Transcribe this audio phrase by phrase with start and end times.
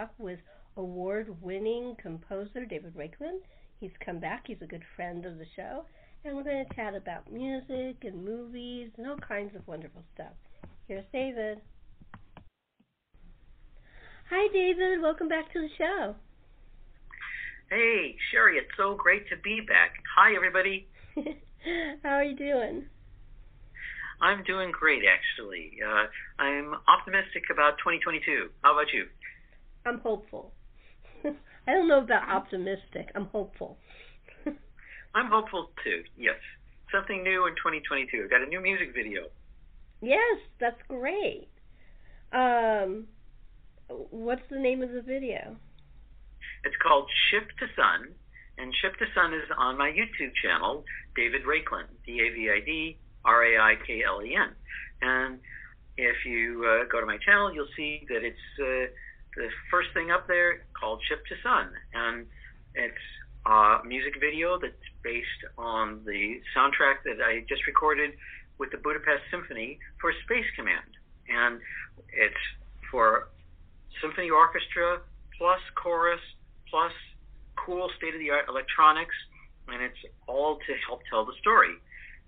[0.00, 0.38] talk with
[0.76, 3.38] award winning composer David Raiklen.
[3.80, 5.84] He's come back, he's a good friend of the show,
[6.24, 10.32] and we're going to chat about music and movies and all kinds of wonderful stuff.
[10.88, 11.60] Here's David.
[14.30, 15.02] Hi, David.
[15.02, 16.14] Welcome back to the show.
[17.68, 19.94] Hey, Sherri, it's so great to be back.
[20.16, 20.88] Hi, everybody.
[22.02, 22.86] How are you doing?
[24.22, 25.72] I'm doing great, actually.
[25.80, 28.48] Uh, I'm optimistic about 2022.
[28.62, 29.06] How about you?
[29.86, 30.52] I'm hopeful.
[31.24, 33.10] I don't know about optimistic.
[33.14, 33.78] I'm hopeful.
[35.14, 36.02] I'm hopeful too.
[36.16, 36.36] Yes,
[36.92, 38.28] something new in 2022.
[38.28, 39.26] Got a new music video.
[40.00, 41.48] Yes, that's great.
[42.32, 43.06] Um,
[43.88, 45.56] what's the name of the video?
[46.64, 48.12] It's called Ship to Sun,
[48.58, 50.84] and Ship to Sun is on my YouTube channel,
[51.16, 54.50] David Raiklen, D-A-V-I-D R-A-I-K-L-E-N.
[55.02, 55.38] And
[55.96, 58.92] if you uh, go to my channel, you'll see that it's uh,
[59.36, 62.26] the first thing up there called Ship to Sun, and
[62.74, 63.04] it's
[63.46, 68.12] a music video that's based on the soundtrack that I just recorded
[68.58, 70.92] with the Budapest Symphony for Space Command,
[71.28, 71.60] and
[72.12, 72.44] it's
[72.90, 73.28] for
[74.02, 75.00] symphony orchestra
[75.38, 76.20] plus chorus
[76.68, 76.92] plus
[77.56, 79.14] cool state-of-the-art electronics,
[79.68, 81.74] and it's all to help tell the story.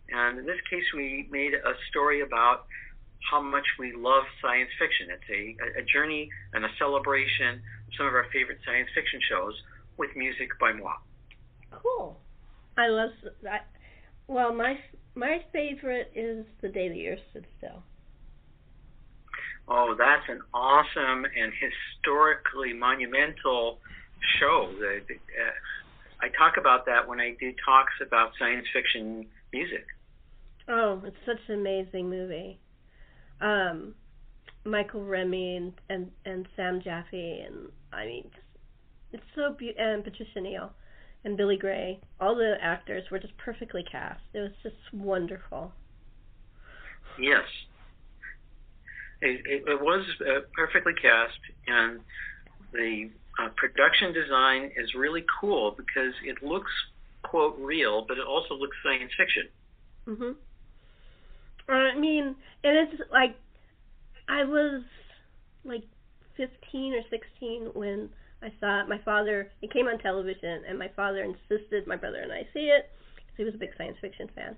[0.08, 2.66] And in this case, we made a story about
[3.30, 5.08] how much we love science fiction.
[5.10, 9.54] It's a, a journey and a celebration of some of our favorite science fiction shows
[9.98, 10.94] with music by moi.
[11.70, 12.18] Cool.
[12.76, 13.10] I love
[13.42, 13.66] that.
[14.28, 14.74] Well, my
[15.14, 17.82] my favorite is The Day the Earth Stood Still.
[19.68, 23.78] Oh, that's an awesome and historically monumental
[24.40, 24.74] show.
[24.78, 25.52] The, the, uh,
[26.20, 29.86] I talk about that when I do talks about science fiction music.
[30.68, 32.60] Oh, it's such an amazing movie.
[33.42, 33.94] Um,
[34.64, 38.30] Michael Rennie and, and and Sam Jaffe and I mean,
[39.12, 39.84] it's so beautiful.
[39.84, 40.72] And Patricia Neal
[41.24, 44.20] and Billy Gray, all the actors were just perfectly cast.
[44.32, 45.72] It was just wonderful.
[47.18, 47.44] Yes,
[49.20, 52.00] it, it, it was uh, perfectly cast, and
[52.72, 56.70] the uh, production design is really cool because it looks
[57.22, 59.48] quote real, but it also looks science fiction.
[60.06, 60.34] Mhm.
[61.68, 62.34] I mean,
[62.64, 63.36] and it's like
[64.28, 64.82] I was
[65.64, 65.84] like
[66.36, 68.08] 15 or 16 when
[68.42, 68.88] I saw it.
[68.88, 72.70] My father, it came on television, and my father insisted my brother and I see
[72.70, 74.56] it because he was a big science fiction fan.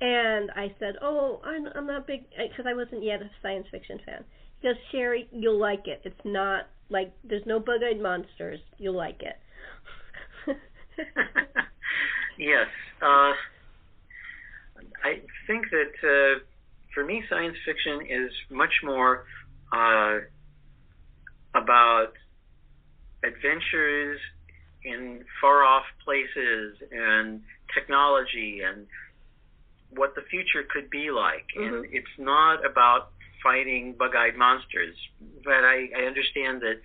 [0.00, 4.00] And I said, "Oh, I'm I'm not big because I wasn't yet a science fiction
[4.04, 4.24] fan."
[4.60, 6.02] He goes, "Sherri, you'll like it.
[6.04, 8.60] It's not like there's no bug-eyed monsters.
[8.78, 9.38] You'll like it."
[12.38, 12.66] yes,
[13.00, 13.32] uh,
[15.04, 16.40] I think that uh,
[16.94, 19.26] for me, science fiction is much more
[19.72, 20.20] uh,
[21.54, 22.12] about
[23.22, 24.18] adventures
[24.82, 27.42] in far off places and
[27.74, 28.86] technology and
[29.90, 31.46] what the future could be like.
[31.56, 31.66] Mhm.
[31.66, 33.10] And it's not about
[33.42, 34.96] fighting bug eyed monsters.
[35.44, 36.80] But I, I understand that,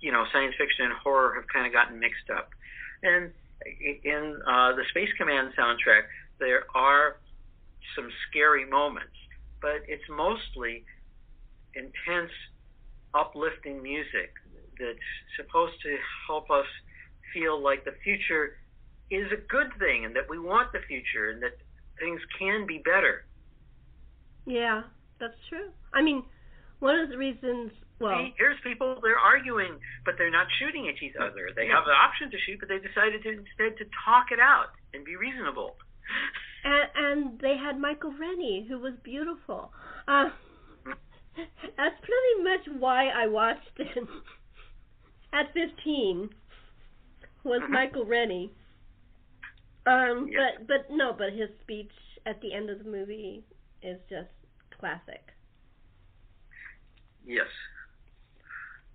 [0.00, 2.50] you know, science fiction and horror have kind of gotten mixed up.
[3.02, 3.32] And
[4.04, 6.04] in uh, the Space Command soundtrack,
[6.38, 7.16] there are
[7.96, 9.16] some scary moments,
[9.60, 10.84] but it's mostly
[11.74, 12.32] intense,
[13.14, 14.32] uplifting music
[14.78, 15.96] that's supposed to
[16.26, 16.66] help us
[17.32, 18.58] feel like the future
[19.10, 21.56] is a good thing and that we want the future and that
[21.98, 23.24] things can be better.
[24.46, 24.82] Yeah,
[25.20, 25.70] that's true.
[25.92, 26.24] I mean,
[26.80, 31.00] one of the reasons, well, See, here's people they're arguing, but they're not shooting at
[31.02, 31.50] each other.
[31.54, 34.74] They have the option to shoot, but they decided to instead to talk it out
[34.92, 35.76] and be reasonable.
[36.64, 39.70] and, and they had Michael Rennie, who was beautiful.
[40.08, 40.30] Uh,
[41.76, 43.98] that's pretty much why I watched it
[45.32, 46.30] at 15.
[47.44, 47.68] Was Mhm.
[47.70, 48.50] Michael Rennie.
[49.86, 50.52] Um, Yeah.
[50.58, 51.92] but but no, but his speech
[52.24, 53.44] at the end of the movie
[53.82, 54.30] is just
[54.78, 55.20] classic.
[57.26, 57.48] Yes.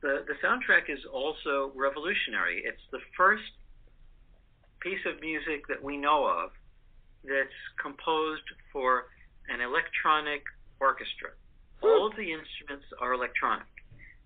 [0.02, 2.64] the the soundtrack is also revolutionary.
[2.66, 3.52] It's the first
[4.80, 6.52] piece of music that we know of
[7.24, 9.06] that's composed for
[9.50, 10.44] an electronic
[10.80, 11.36] orchestra.
[11.82, 13.68] All of the instruments are electronic.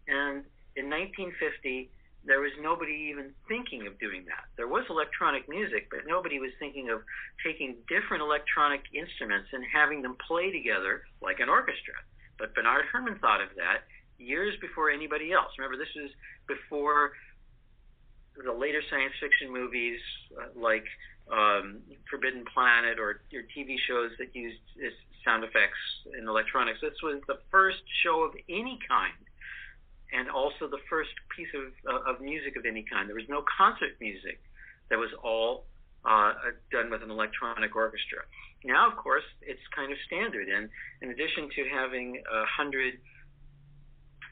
[0.07, 0.43] And
[0.75, 1.89] in 1950,
[2.25, 4.47] there was nobody even thinking of doing that.
[4.55, 7.03] There was electronic music, but nobody was thinking of
[7.43, 11.93] taking different electronic instruments and having them play together like an orchestra.
[12.39, 13.83] But Bernard Herrmann thought of that
[14.17, 15.51] years before anybody else.
[15.59, 16.11] Remember, this is
[16.47, 17.11] before
[18.39, 19.99] the later science fiction movies
[20.39, 20.85] uh, like
[21.31, 21.79] um,
[22.09, 24.59] Forbidden Planet or your TV shows that used
[25.23, 25.79] sound effects
[26.17, 26.79] and electronics.
[26.81, 29.13] This was the first show of any kind
[30.11, 33.09] and also the first piece of, uh, of music of any kind.
[33.09, 34.39] There was no concert music
[34.89, 35.65] that was all
[36.05, 36.33] uh,
[36.71, 38.21] done with an electronic orchestra.
[38.63, 40.47] Now, of course, it's kind of standard.
[40.47, 40.69] And
[41.01, 42.99] in addition to having a hundred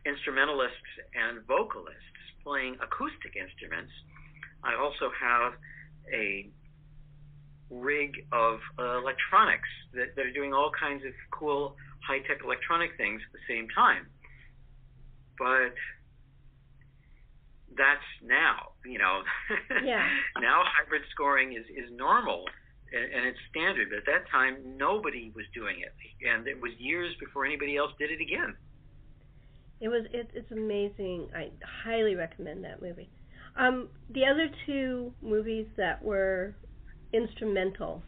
[0.05, 3.91] instrumentalists and vocalists playing acoustic instruments,
[4.63, 5.53] I also have
[6.13, 6.49] a
[7.71, 11.75] rig of uh, electronics that, that are doing all kinds of cool
[12.06, 14.06] high-tech electronic things at the same time
[15.41, 15.73] but
[17.75, 19.21] that's now, you know.
[19.83, 20.06] Yeah.
[20.39, 22.45] now hybrid scoring is, is normal
[22.94, 23.89] and, and it's standard.
[23.89, 25.94] But at that time, nobody was doing it,
[26.27, 28.56] and it was years before anybody else did it again.
[29.79, 31.29] It was it, it's amazing.
[31.35, 31.50] I
[31.83, 33.09] highly recommend that movie.
[33.57, 36.56] Um, the other two movies that were
[37.13, 38.03] instrumental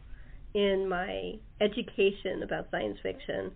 [0.54, 3.52] in my education about science fiction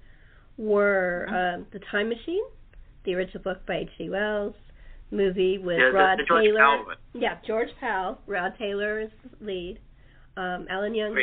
[0.57, 2.45] were um, The Time Machine
[3.09, 4.11] the original book by H.G.
[4.11, 4.55] Wells,
[5.11, 6.61] movie with yeah, Rod the, the Taylor.
[6.61, 6.95] Powell.
[7.15, 8.19] Yeah, George Pal.
[8.27, 9.11] Rod Taylor is
[9.41, 9.79] lead.
[10.37, 11.17] Um, Alan Young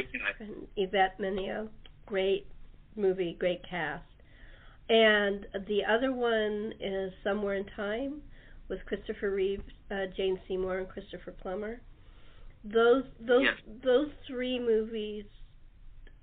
[0.76, 1.70] Yvette Mimieux.
[2.08, 2.48] Great
[2.96, 4.04] movie, great cast.
[4.90, 8.22] And the other one is Somewhere in Time
[8.68, 9.62] with Christopher Reeve,
[9.92, 11.82] uh, Jane Seymour, and Christopher Plummer.
[12.66, 13.54] Those those yes.
[13.84, 15.26] those three movies.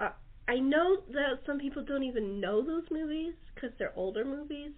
[0.00, 0.10] Uh,
[0.48, 4.72] I know that some people don't even know those movies because they're older movies,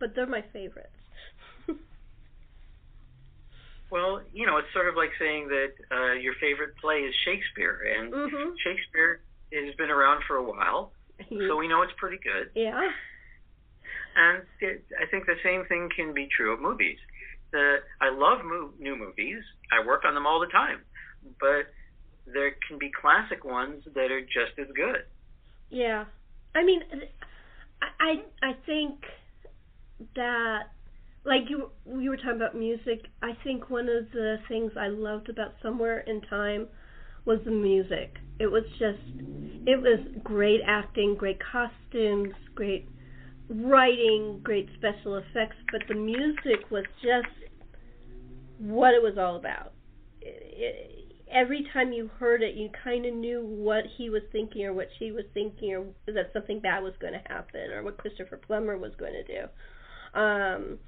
[0.00, 0.90] but they're my favorites.
[3.90, 7.94] well, you know, it's sort of like saying that uh, your favorite play is Shakespeare,
[7.96, 8.50] and mm-hmm.
[8.64, 9.20] Shakespeare
[9.52, 10.90] has been around for a while,
[11.30, 12.50] so we know it's pretty good.
[12.56, 12.90] Yeah.
[14.16, 16.98] And it, I think the same thing can be true of movies.
[17.52, 19.42] The, I love mo- new movies.
[19.72, 20.80] I work on them all the time,
[21.40, 21.66] but
[22.26, 25.04] there can be classic ones that are just as good.
[25.70, 26.04] Yeah,
[26.54, 26.80] I mean,
[28.00, 29.00] I I think
[30.16, 30.70] that
[31.24, 35.30] like you you were talking about music i think one of the things i loved
[35.30, 36.66] about somewhere in time
[37.24, 38.16] was the music.
[38.38, 38.98] It was just
[39.66, 42.88] it was great acting great costumes great
[43.48, 47.28] writing great special effects but the music was just
[48.58, 49.72] what it was all about.
[50.20, 51.03] It, it,
[51.34, 54.88] every time you heard it you kind of knew what he was thinking or what
[54.98, 58.78] she was thinking or that something bad was going to happen or what christopher plummer
[58.78, 59.48] was going to do
[60.18, 60.78] um,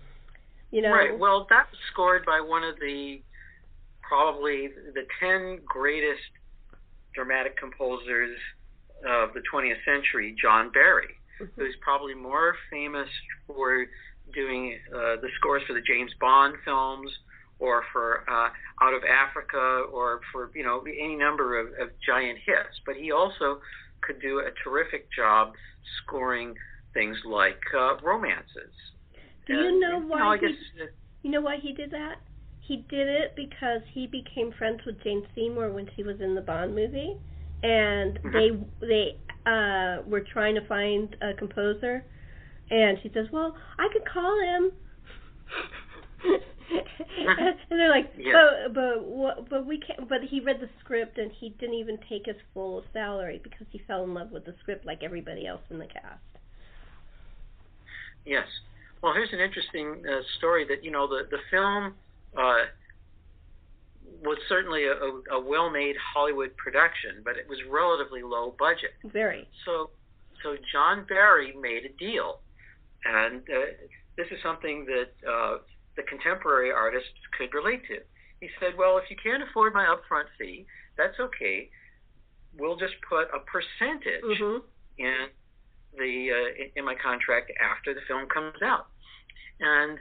[0.70, 0.90] you know.
[0.90, 1.18] Right.
[1.18, 3.20] Well, that was scored by one of the
[4.02, 6.20] probably the ten greatest
[7.14, 8.36] dramatic composers
[9.06, 11.60] of the 20th century, John Barry, mm-hmm.
[11.60, 13.08] who's probably more famous
[13.46, 13.86] for
[14.34, 17.10] doing uh, the scores for the James Bond films
[17.58, 18.48] or for uh,
[18.84, 22.80] Out of Africa or for you know any number of, of giant hits.
[22.84, 23.60] But he also
[24.02, 25.52] could do a terrific job
[26.02, 26.54] scoring
[26.94, 28.72] things like uh, romances
[29.46, 30.54] do you know why no, he?
[31.22, 32.16] You know why he did that?
[32.60, 36.40] He did it because he became friends with Jane Seymour when she was in the
[36.40, 37.16] Bond movie,
[37.62, 38.32] and mm-hmm.
[38.32, 39.16] they they
[39.48, 42.04] uh were trying to find a composer,
[42.70, 44.72] and she says, "Well, I could call him."
[47.18, 48.32] and they're like, yeah.
[48.32, 50.08] but but what, but we can't.
[50.08, 53.80] But he read the script and he didn't even take his full salary because he
[53.86, 56.20] fell in love with the script like everybody else in the cast.
[58.24, 58.46] Yes,
[59.02, 61.94] well, here's an interesting uh, story that you know the the film
[62.36, 62.64] uh,
[64.22, 68.90] was certainly a, a, a well-made Hollywood production, but it was relatively low budget.
[69.04, 69.48] Very.
[69.64, 69.90] So,
[70.42, 72.40] so John Barry made a deal,
[73.04, 75.58] and uh, this is something that uh,
[75.96, 77.98] the contemporary artists could relate to.
[78.40, 81.70] He said, "Well, if you can't afford my upfront fee, that's okay.
[82.58, 84.64] We'll just put a percentage mm-hmm.
[84.98, 85.28] in
[85.96, 88.86] the uh, in my contract after the film comes out.
[89.60, 89.98] And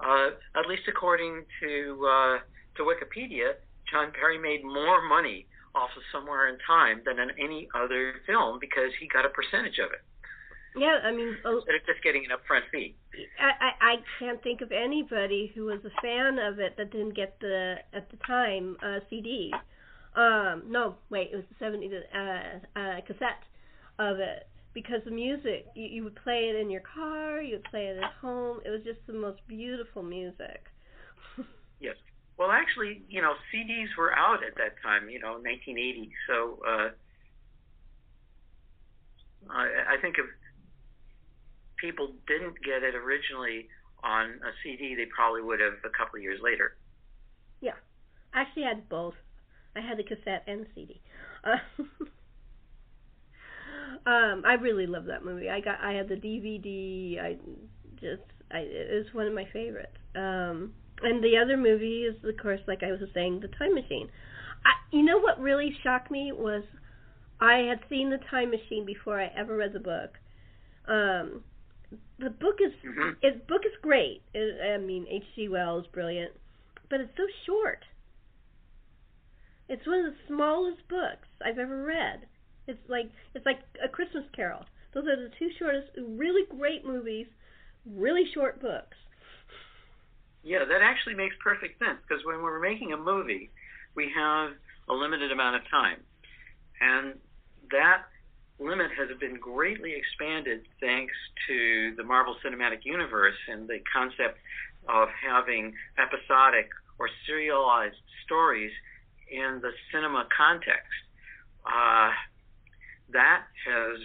[0.00, 2.38] uh, at least according to uh,
[2.76, 3.56] to Wikipedia,
[3.90, 8.58] John Barry made more money off of Somewhere in Time than in any other film
[8.60, 10.02] because he got a percentage of it.
[10.76, 12.94] Yeah, I mean, oh, instead of just getting an upfront fee.
[13.40, 17.14] I, I I can't think of anybody who was a fan of it that didn't
[17.14, 19.52] get the at the time uh CD.
[20.14, 23.44] Um, no, wait, it was the 70s uh, uh, cassette
[23.98, 27.64] of it because the music you, you would play it in your car, you would
[27.64, 28.58] play it at home.
[28.64, 30.64] It was just the most beautiful music.
[31.80, 31.96] yes.
[32.36, 36.10] Well, actually, you know, CDs were out at that time, you know, 1980.
[36.28, 36.88] So uh,
[39.50, 40.26] I, I think if
[41.80, 43.68] people didn't get it originally
[44.02, 46.76] on a CD, they probably would have a couple of years later.
[47.60, 47.74] Yeah,
[48.32, 49.14] I actually had both.
[49.74, 51.00] I had the cassette and CD.
[51.44, 51.56] Uh,
[54.06, 55.50] um, I really love that movie.
[55.50, 57.20] I got I had the DVD.
[57.20, 57.36] I
[58.00, 59.96] just I it was one of my favorites.
[60.14, 64.08] Um, and the other movie is of course like I was saying, The Time Machine.
[64.64, 66.62] I, you know what really shocked me was
[67.40, 70.18] I had seen The Time Machine before I ever read the book.
[70.88, 71.44] Um,
[72.18, 73.10] the book is mm-hmm.
[73.22, 74.22] it book is great.
[74.34, 75.48] It, I mean H.G.
[75.48, 76.32] Wells brilliant,
[76.90, 77.84] but it's so short.
[79.68, 82.26] It's one of the smallest books I've ever read.
[82.66, 84.64] It's like it's like a Christmas Carol.
[84.94, 87.26] Those are the two shortest, really great movies,
[87.86, 88.96] really short books.
[90.42, 93.50] Yeah, that actually makes perfect sense because when we're making a movie,
[93.94, 94.52] we have
[94.88, 96.00] a limited amount of time,
[96.80, 97.14] and
[97.70, 98.04] that
[98.60, 101.14] limit has been greatly expanded thanks
[101.46, 104.38] to the Marvel Cinematic Universe and the concept
[104.88, 108.72] of having episodic or serialized stories
[109.30, 111.02] in the cinema context.
[111.64, 112.10] Uh,
[113.12, 114.00] that has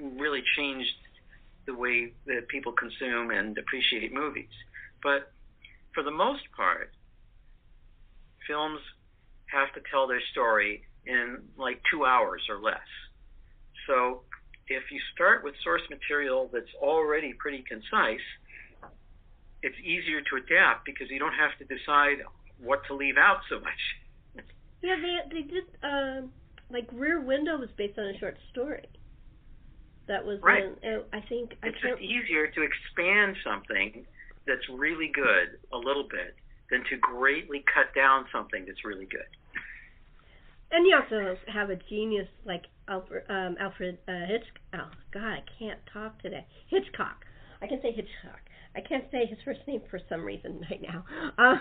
[0.00, 0.94] really changed
[1.66, 4.50] the way that people consume and appreciate movies.
[5.02, 5.30] But
[5.94, 6.90] for the most part,
[8.46, 8.80] films
[9.46, 12.78] have to tell their story in like two hours or less.
[13.86, 14.22] So
[14.68, 18.26] if you start with source material that's already pretty concise,
[19.62, 22.24] it's easier to adapt because you don't have to decide
[22.58, 24.46] what to leave out so much.
[24.82, 26.26] Yeah, they they did uh,
[26.70, 28.88] like Rear Window was based on a short story.
[30.08, 30.64] That was right.
[30.82, 34.04] In, I think it's I just easier to expand something
[34.46, 36.34] that's really good a little bit
[36.70, 39.30] than to greatly cut down something that's really good.
[40.72, 44.60] And you also have a genius like Alfred, um, Alfred uh, Hitchcock.
[44.74, 46.46] Oh God, I can't talk today.
[46.68, 47.24] Hitchcock.
[47.62, 48.40] I can say Hitchcock.
[48.76, 51.04] I can't say his first name for some reason right now.
[51.38, 51.56] Uh,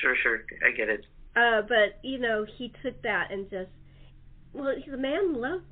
[0.00, 1.06] Sure, sure, I get it.
[1.36, 3.70] Uh, but you know, he took that and just
[4.52, 5.64] well, the man loved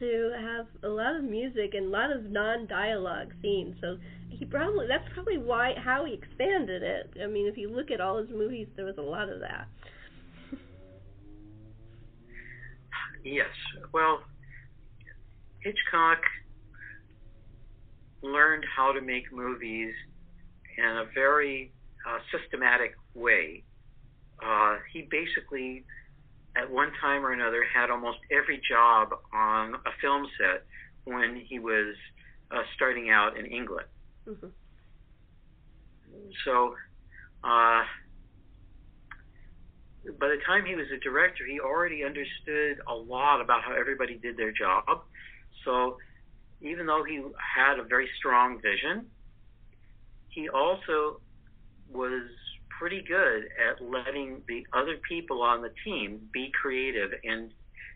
[0.00, 3.76] to have a lot of music and a lot of non-dialogue scenes.
[3.80, 7.10] So he probably that's probably why how he expanded it.
[7.22, 9.68] I mean, if you look at all his movies, there was a lot of that.
[13.24, 13.48] Yes.
[13.92, 14.20] Well,
[15.60, 16.18] Hitchcock
[18.22, 19.94] learned how to make movies
[20.78, 21.72] in a very
[22.08, 23.64] uh, systematic way.
[24.44, 25.84] Uh, he basically,
[26.56, 30.64] at one time or another, had almost every job on a film set
[31.04, 31.94] when he was
[32.50, 33.86] uh, starting out in England.
[34.28, 34.48] Mm-hmm.
[36.44, 36.74] So,
[37.42, 37.82] uh,
[40.18, 44.16] by the time he was a director, he already understood a lot about how everybody
[44.16, 45.02] did their job.
[45.64, 45.96] So,
[46.60, 49.06] even though he had a very strong vision,
[50.28, 51.20] he also
[51.90, 52.22] was
[52.78, 57.50] pretty good at letting the other people on the team be creative and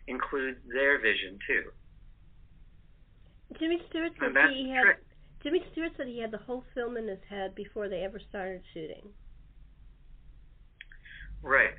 [0.07, 1.63] include their vision too.
[3.59, 4.97] Jimmy Stewart said he had trick.
[5.43, 8.61] Jimmy Stewart said he had the whole film in his head before they ever started
[8.73, 9.09] shooting.
[11.41, 11.75] Right.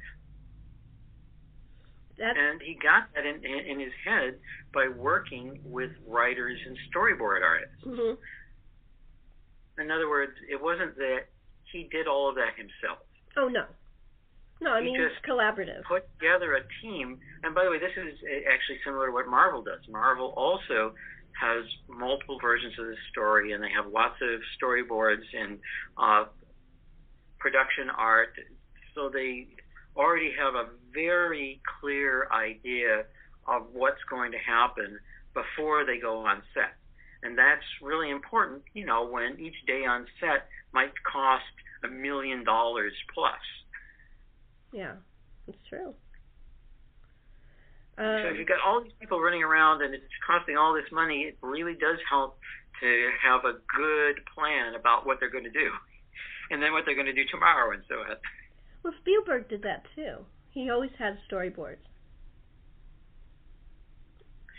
[2.20, 4.36] That's, and he got that in, in, his head
[4.74, 7.80] by working with writers and storyboard artists.
[7.86, 8.20] Mm-hmm.
[9.80, 11.32] In other words, it wasn't that
[11.72, 13.00] he did all of that himself.
[13.38, 13.64] Oh no.
[14.60, 15.80] No, I he mean just it's collaborative.
[15.88, 18.12] Put together a team, and by the way, this is
[18.52, 19.80] actually similar to what Marvel does.
[19.88, 20.92] Marvel also
[21.40, 25.58] has multiple versions of the story, and they have lots of storyboards and
[25.96, 26.24] uh,
[27.38, 28.36] production art.
[28.94, 29.48] So they
[30.00, 33.04] already have a very clear idea
[33.46, 34.98] of what's going to happen
[35.34, 36.74] before they go on set.
[37.22, 41.44] And that's really important, you know, when each day on set might cost
[41.84, 43.44] a million dollars plus.
[44.72, 44.94] Yeah,
[45.46, 45.94] that's true.
[47.98, 50.90] Um, so if you've got all these people running around and it's costing all this
[50.90, 52.38] money, it really does help
[52.80, 55.68] to have a good plan about what they're going to do,
[56.50, 58.16] and then what they're going to do tomorrow and so on.
[58.82, 60.24] Well, Spielberg did that too.
[60.50, 61.84] He always had storyboards.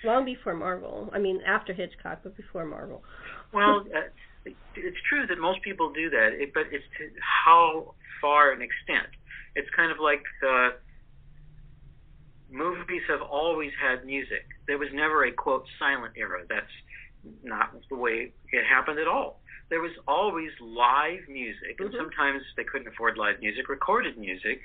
[0.04, 1.10] long before Marvel.
[1.14, 3.04] I mean, after Hitchcock, but before Marvel.
[3.54, 7.10] Well, uh, it's true that most people do that, but it's to
[7.46, 9.10] how far an extent.
[9.56, 10.70] It's kind of like the
[12.50, 14.46] movies have always had music.
[14.68, 16.44] There was never a quote silent era.
[16.50, 16.66] That's
[17.44, 19.41] not the way it happened at all.
[19.72, 21.98] There was always live music, and Mhm.
[21.98, 24.62] sometimes they couldn't afford live music, recorded music,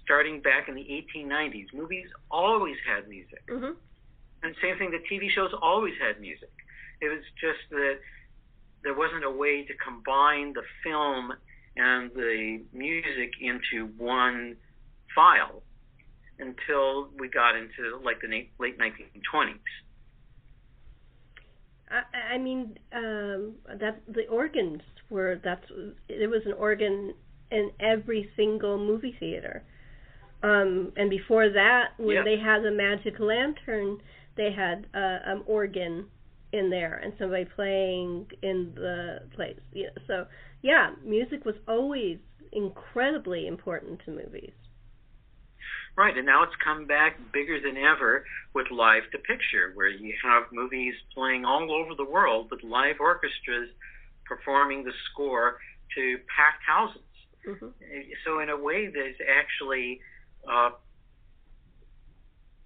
[0.00, 1.72] starting back in the 1890s.
[1.72, 3.44] Movies always had music.
[3.48, 3.76] Mhm.
[4.44, 6.52] And same thing, the TV shows always had music.
[7.00, 8.00] It was just that
[8.82, 11.36] there wasn't a way to combine the film
[11.76, 14.56] and the music into one
[15.16, 15.64] file
[16.38, 19.83] until we got into like the na- late 1920s.
[21.94, 25.66] I, I mean, um, that the organs were that's
[26.08, 27.14] it was an organ
[27.50, 29.62] in every single movie theater.
[30.42, 32.22] Um, and before that, when Yeah.
[32.24, 33.98] they had the magic lantern,
[34.36, 36.06] they had uh, an organ
[36.52, 39.58] in there and somebody playing in the place.
[39.72, 40.26] Yeah, so
[40.62, 42.18] yeah, music was always
[42.52, 44.52] incredibly important to movies.
[45.96, 50.12] Right, and now it's come back bigger than ever with live to picture, where you
[50.24, 53.70] have movies playing all over the world with live orchestras
[54.26, 55.58] performing the score
[55.94, 57.00] to packed houses.
[57.46, 57.68] hmm
[58.24, 60.00] So in a way, there's actually
[60.50, 60.70] uh,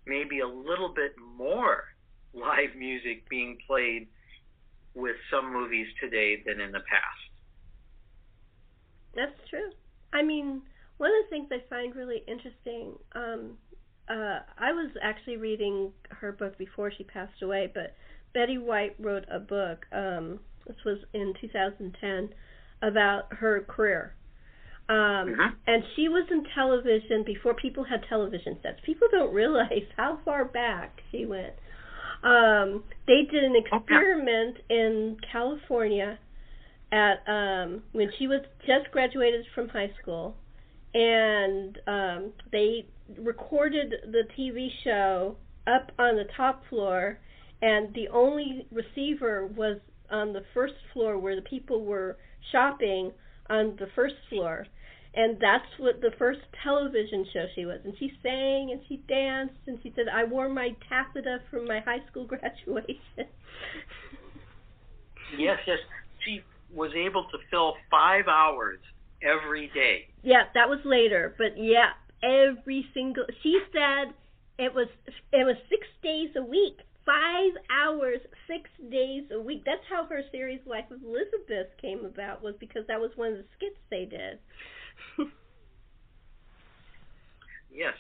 [0.07, 1.85] maybe a little bit more
[2.33, 4.09] live music being played
[4.95, 7.29] with some movies today than in the past.
[9.15, 9.71] That's true.
[10.13, 10.63] I mean,
[10.99, 13.57] one of the things I find really interesting, um,
[14.09, 17.95] uh, I was actually reading her book before she passed away, but
[18.35, 22.31] Betty White wrote a book, um, this was in 2010,
[22.83, 24.15] about her career.
[24.89, 25.55] Um, Mhm.
[25.67, 28.81] And she was in television before people had television sets.
[28.83, 31.55] People don't realize how far back she went.
[32.23, 36.19] Um, they did an Oh, experiment in California
[36.91, 40.35] at um when she was just graduated from high school
[40.95, 42.87] and um they
[43.19, 47.19] recorded the TV show up on the top floor
[47.61, 49.79] and the only receiver was
[50.11, 52.17] on the first floor where the people were
[52.53, 53.13] shopping
[53.51, 54.67] on the first floor.
[55.15, 57.81] And that's what the first television show she was.
[57.85, 61.81] And she sang and she danced and she said I wore my taffeta from my
[61.81, 63.27] high school graduation.
[65.37, 65.79] Yes, yes.
[66.25, 68.79] She was able to fill five hours
[69.23, 70.09] every day.
[70.23, 71.91] Yeah, that was later, but yeah,
[72.23, 73.25] every single.
[73.43, 74.15] She said
[74.59, 74.89] it was
[75.33, 79.63] it was six days a week, five hours, six days a week.
[79.65, 82.43] That's how her series Life of Elizabeth came about.
[82.43, 84.39] Was because that was one of the skits they did.
[87.79, 87.95] Yes.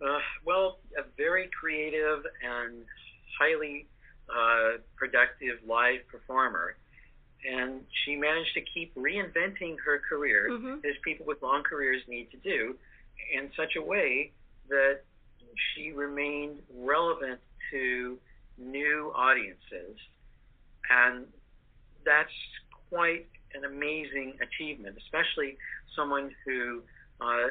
[0.00, 2.84] Uh, well, a very creative and
[3.38, 3.86] highly
[4.28, 6.76] uh, productive live performer.
[7.44, 10.84] And she managed to keep reinventing her career, Mhm.
[10.84, 12.78] as people with long careers need to do,
[13.30, 14.32] in such a way
[14.68, 15.04] that
[15.54, 18.20] she remained relevant to
[18.58, 19.98] new audiences.
[20.90, 21.32] And
[22.04, 22.32] that's
[22.88, 25.58] quite an amazing achievement, especially
[25.94, 26.82] someone who
[27.20, 27.48] uh,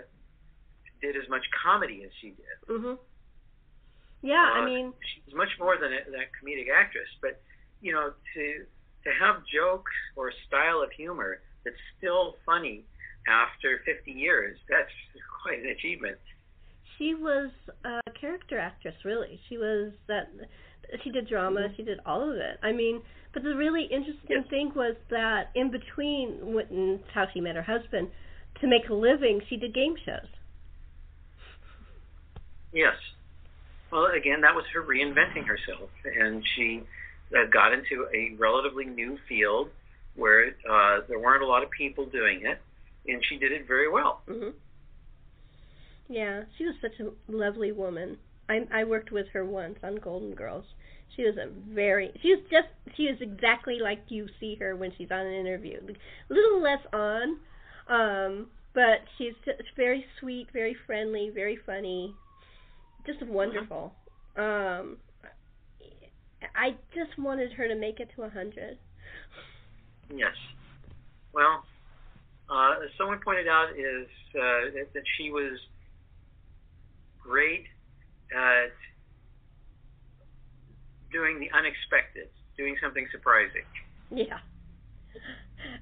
[1.02, 2.58] did as much comedy as she did.
[2.67, 3.00] mhm.
[4.21, 7.41] Yeah, I Uh, mean, she's much more than a, than a comedic actress, but
[7.82, 8.65] you know, to
[9.06, 12.84] to have jokes or style of humor that's still funny
[13.28, 14.91] after 50 years, that's
[15.44, 16.18] quite an achievement.
[16.98, 17.50] she was
[17.84, 18.96] a character actress.
[19.04, 20.30] Really, she was that.
[21.04, 21.62] She did drama.
[21.62, 21.76] Mm-hmm.
[21.76, 22.58] She did all of it.
[22.62, 23.02] I mean,
[23.34, 24.46] but the really interesting Yes.
[24.50, 26.39] thing was that in between,
[26.70, 28.10] it's how she met her husband,
[28.62, 30.30] to make a living, she did game shows.
[32.72, 32.96] Yes.
[33.91, 36.84] Well, again, that was her reinventing herself, and she
[37.34, 39.70] uh, got into a relatively new field
[40.16, 42.60] where uh, there weren't a lot of people doing it,
[43.08, 44.22] and she did it very well.
[44.28, 44.54] Mhm.
[46.08, 48.18] Yeah, she was such a lovely woman.
[48.48, 50.66] I I worked with her once on Golden Girls.
[51.16, 54.92] She was a very she was just she is exactly like you see her when
[54.98, 55.80] she's on an interview.
[56.30, 57.40] A little less on,
[57.88, 62.14] um, but she's just very sweet, very friendly, very funny,
[63.06, 63.94] just wonderful.
[64.36, 64.98] Um,
[66.56, 68.78] I just wanted her to make it to a hundred.
[70.10, 70.36] Yes.
[71.34, 71.63] Well,
[72.50, 75.60] uh, as someone pointed out, is uh, that, that she was
[77.22, 77.65] great
[78.32, 78.72] at
[81.12, 83.63] doing the unexpected, doing something surprising.
[84.12, 84.39] Yeah.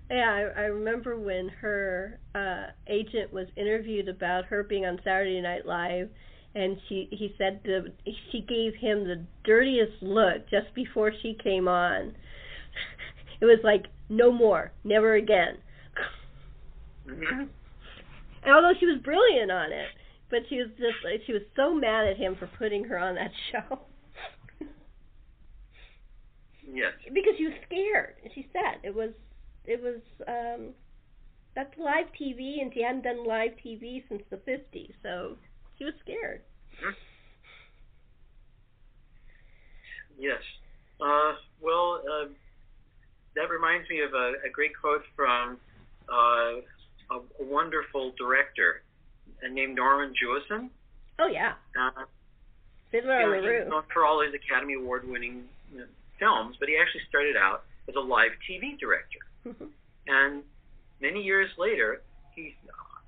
[0.09, 5.41] Yeah, I, I remember when her uh agent was interviewed about her being on Saturday
[5.41, 6.09] Night Live
[6.55, 7.91] and she he said the
[8.31, 12.13] she gave him the dirtiest look just before she came on.
[13.41, 15.57] It was like no more, never again.
[17.05, 17.41] Mm-hmm.
[18.43, 19.87] And although she was brilliant on it,
[20.29, 23.15] but she was just like she was so mad at him for putting her on
[23.15, 23.79] that show.
[26.65, 26.93] yes.
[27.13, 28.15] Because she was scared.
[28.33, 29.11] She said it was
[29.65, 30.73] it was um
[31.55, 35.37] that's live TV and she hadn't done live TV since the 50s, so
[35.77, 36.41] she was scared.
[40.17, 40.41] Yes.
[41.01, 42.27] Uh, well, uh,
[43.35, 45.57] that reminds me of a, a great quote from
[46.11, 46.61] uh,
[47.11, 48.83] a, a wonderful director
[49.51, 50.69] named Norman Jewison.
[51.19, 51.53] Oh yeah.
[51.79, 52.05] Uh,
[52.91, 53.67] Fiddler on the Roof.
[53.69, 55.85] known for all his Academy Award-winning you know,
[56.19, 59.19] films, but he actually started out as a live TV director,
[60.07, 60.43] and
[61.01, 62.01] many years later,
[62.35, 62.55] he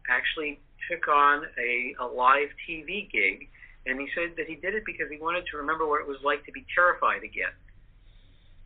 [0.10, 0.60] actually
[0.92, 3.48] took on a, a live TV gig,
[3.86, 6.18] and he said that he did it because he wanted to remember what it was
[6.24, 7.54] like to be terrified again.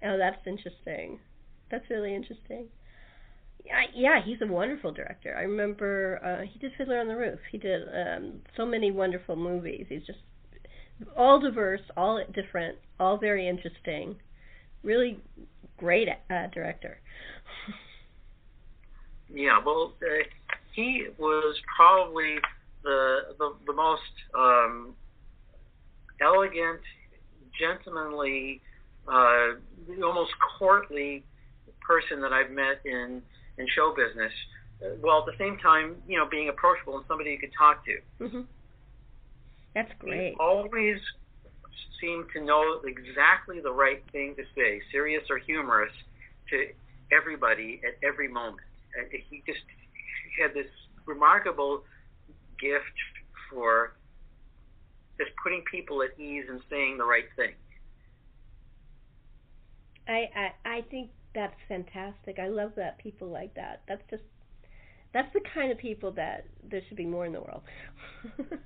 [0.04, 1.20] oh, that's interesting.
[1.72, 2.68] That's really interesting.
[3.66, 5.36] Yeah, yeah, he's a wonderful director.
[5.38, 7.40] I remember uh he did Fiddler on the Roof.
[7.52, 9.86] He did um so many wonderful movies.
[9.90, 10.20] He's just
[11.18, 14.16] all diverse, all different, all very interesting.
[14.84, 15.20] Really
[15.78, 17.00] great uh director.
[19.32, 20.24] Yeah, well, uh,
[20.74, 22.36] he was probably
[22.84, 24.02] the the, the most
[24.38, 24.94] um,
[26.22, 26.82] elegant,
[27.60, 28.62] gentlemanly,
[29.08, 29.56] uh,
[30.04, 31.24] almost courtly
[31.86, 33.22] person that I've met in
[33.58, 34.32] in show business.
[34.82, 37.84] Uh, while at the same time, you know, being approachable and somebody you could talk
[37.86, 38.00] to.
[38.24, 38.46] Mhm.
[39.74, 40.32] That's great.
[40.32, 41.00] He always
[42.00, 45.92] seemed to know exactly the right thing to say, serious or humorous,
[46.50, 46.74] to
[47.12, 48.66] everybody at every moment.
[49.12, 49.64] He just
[50.40, 50.70] had this
[51.06, 51.84] remarkable
[52.60, 52.84] gift
[53.50, 53.94] for
[55.18, 57.54] just putting people at ease and saying the right thing.
[60.08, 62.40] I, I I think that's fantastic.
[62.40, 63.82] I love that people like that.
[63.88, 64.24] That's just
[65.14, 67.62] that's the kind of people that there should be more in the world.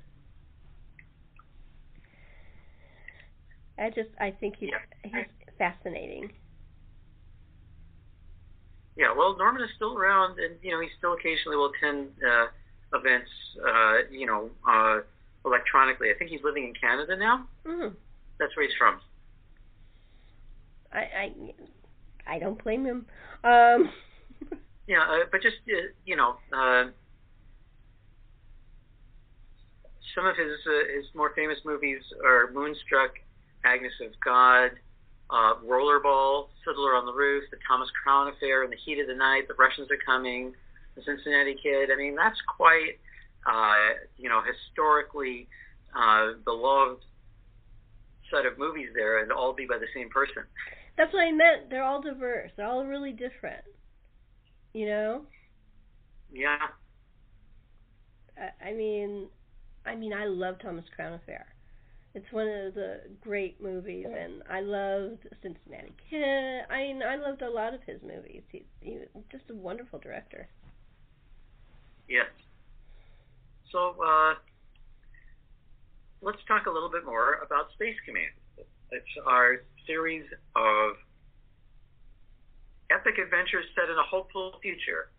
[3.78, 4.70] I just I think he's
[5.04, 5.26] he's
[5.58, 6.32] fascinating.
[8.96, 12.48] Yeah, well, Norman is still around, and you know he still occasionally will attend uh,
[12.98, 13.30] events,
[13.66, 15.00] uh, you know, uh,
[15.46, 16.10] electronically.
[16.14, 17.48] I think he's living in Canada now.
[17.66, 17.94] Mm.
[18.40, 19.02] That's where he's from.
[20.92, 23.06] I I I don't blame him.
[23.44, 23.90] Um
[24.88, 26.92] Yeah, uh, but just uh, you know, uh,
[30.14, 33.12] some of his uh, his more famous movies are Moonstruck,
[33.64, 34.72] Agnes of God,
[35.30, 39.16] uh, Rollerball, Fiddler on the Roof, The Thomas Crown Affair, In the Heat of the
[39.16, 40.54] Night, The Russians Are Coming,
[40.96, 41.90] The Cincinnati Kid.
[41.92, 43.00] I mean, that's quite
[43.46, 45.48] uh, you know historically
[45.96, 47.04] uh, beloved
[48.32, 50.44] set of movies there, and all be by the same person.
[50.98, 51.70] that's what I meant.
[51.70, 52.52] They're all diverse.
[52.56, 53.64] They're all really different.
[54.74, 55.22] You know?
[56.32, 56.58] Yeah,
[58.38, 59.28] I, I mean
[59.86, 61.53] I mean I love Thomas Crown Affair.
[62.16, 66.62] It's one of the great movies and I loved Cincinnati Kid.
[66.70, 68.44] I mean I loved a lot of his movies.
[68.52, 70.48] He's he was just a wonderful director.
[72.08, 72.28] Yes.
[73.72, 74.36] So uh,
[76.22, 78.32] let's talk a little bit more about Space Command.
[78.92, 80.94] It's our series of
[82.92, 85.10] epic adventures set in a hopeful future.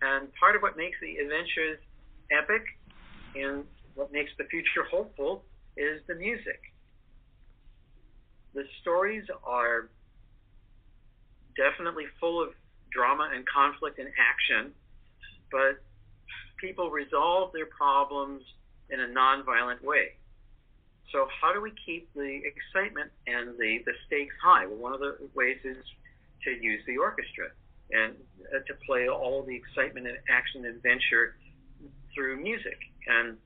[0.00, 1.78] And part of what makes the adventures
[2.32, 2.64] epic
[3.34, 5.44] and what makes the future hopeful
[5.76, 6.60] is the music.
[8.54, 9.88] The stories are
[11.56, 12.50] definitely full of
[12.90, 14.72] drama and conflict and action,
[15.50, 15.82] but
[16.58, 18.42] people resolve their problems
[18.90, 20.16] in a nonviolent way.
[21.12, 24.66] So how do we keep the excitement and the, the stakes high?
[24.66, 25.76] Well, one of the ways is
[26.44, 27.48] to use the orchestra
[27.90, 28.14] and
[28.54, 31.36] uh, to play all the excitement and action and adventure
[32.14, 32.78] through music.
[33.06, 33.36] And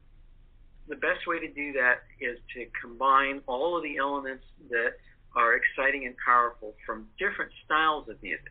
[0.91, 4.99] the best way to do that is to combine all of the elements that
[5.37, 8.51] are exciting and powerful from different styles of music.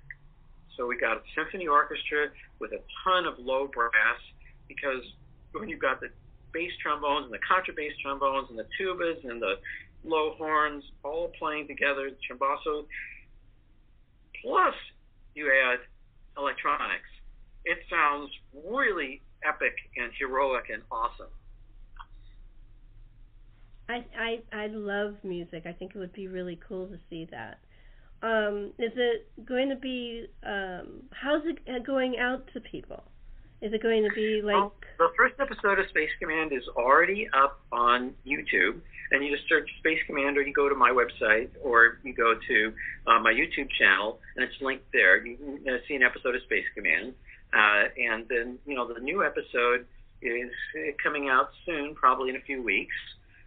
[0.78, 4.22] So we got a symphony orchestra with a ton of low brass
[4.70, 5.04] because
[5.52, 6.08] when you've got the
[6.54, 9.56] bass trombones and the contrabass trombones and the tubas and the
[10.06, 12.86] low horns all playing together, the trombasso,
[14.42, 14.76] plus
[15.36, 15.80] you add
[16.38, 17.12] electronics,
[17.66, 18.32] it sounds
[18.66, 21.28] really epic and heroic and awesome.
[23.90, 25.64] I I I love music.
[25.66, 27.60] I think it would be really cool to see that.
[28.22, 30.28] Um, is it going to be?
[30.44, 33.04] Um, how's it going out to people?
[33.62, 37.28] Is it going to be like Well, the first episode of Space Command is already
[37.36, 38.80] up on YouTube,
[39.12, 42.36] and you just search Space Command, or you go to my website, or you go
[42.36, 42.74] to
[43.08, 45.26] uh, my YouTube channel, and it's linked there.
[45.26, 47.14] You can uh, see an episode of Space Command,
[47.54, 49.86] uh, and then you know the new episode
[50.22, 50.52] is
[51.02, 52.96] coming out soon, probably in a few weeks.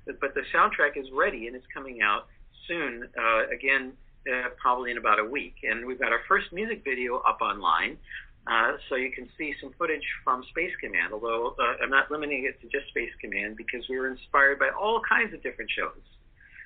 [0.07, 2.27] But the soundtrack is ready, and it's coming out
[2.67, 3.09] soon.
[3.17, 3.93] Uh, again,
[4.27, 7.99] uh, probably in about a week, and we've got our first music video up online.
[8.47, 12.45] Uh, so you can see some footage from Space Command, although uh, I'm not limiting
[12.45, 16.03] it to just Space Command because we were inspired by all kinds of different shows,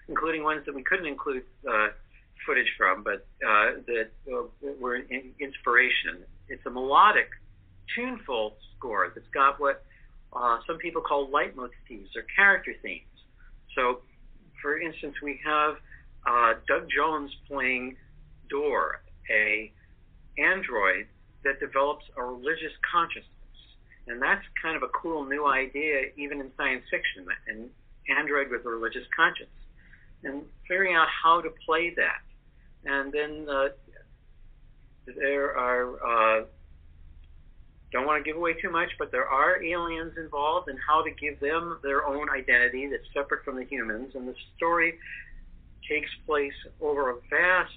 [0.08, 1.88] including ones that we couldn't include uh,
[2.46, 4.44] footage from, but uh, that uh,
[4.80, 6.24] were in inspiration.
[6.48, 7.28] It's a melodic,
[7.94, 9.84] tuneful score that's got what
[10.32, 13.04] uh, some people call leitmotifs or character themes.
[13.76, 14.00] So,
[14.60, 15.76] for instance, we have
[16.66, 17.96] Doug Jones playing
[18.48, 19.72] Door, a
[20.38, 21.06] android
[21.44, 23.30] that develops a religious consciousness.
[24.08, 27.70] And that's kind of a cool new idea, even in science fiction, an
[28.08, 29.50] android with a religious conscience.
[30.24, 32.22] And figuring out how to play that.
[32.84, 33.68] And then uh,
[35.06, 36.44] there are, uh,
[37.92, 41.10] don't want to give away too much, but there are aliens involved and how to
[41.10, 44.12] give them their own identity that's separate from the humans.
[44.14, 44.94] And the story
[45.88, 47.72] takes place over a vast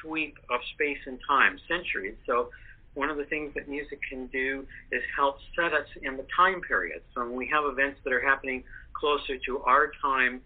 [0.00, 2.16] sweep of space and time, centuries.
[2.26, 2.50] So
[2.94, 6.60] one of the things that music can do is help set us in the time
[6.60, 7.02] period.
[7.14, 10.42] So when we have events that are happening closer to our time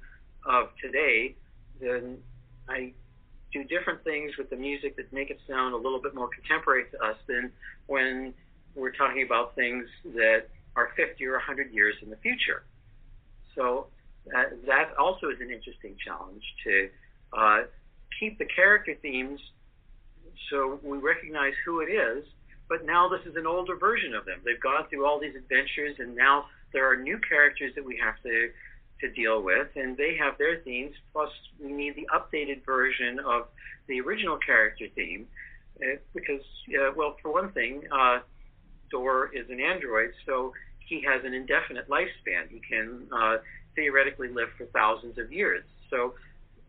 [0.47, 1.35] of today,
[1.81, 2.19] then
[2.69, 2.93] I
[3.53, 6.85] do different things with the music that make it sound a little bit more contemporary
[6.93, 7.51] to us than
[7.87, 8.35] when
[8.79, 12.63] we're talking about things that are 50 or 100 years in the future.
[13.55, 13.89] So
[14.33, 16.89] that, that also is an interesting challenge to
[17.37, 17.59] uh,
[18.19, 19.41] keep the character themes
[20.51, 22.25] so we recognize who it is,
[22.69, 24.41] but now this is an older version of them.
[24.45, 28.21] They've gone through all these adventures, and now there are new characters that we have
[28.23, 28.51] to
[29.01, 30.93] to deal with, and they have their themes.
[31.13, 31.31] Plus,
[31.63, 33.47] we need the updated version of
[33.87, 35.29] the original character theme,
[35.81, 38.19] uh, because, uh, well, for one thing, uh,
[38.91, 40.53] Door is an android, so
[40.89, 42.49] he has an indefinite lifespan.
[42.49, 43.37] He can uh,
[43.75, 45.65] theoretically live for thousands of years.
[45.91, 46.15] So